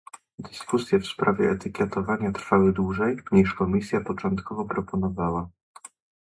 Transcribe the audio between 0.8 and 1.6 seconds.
w sprawie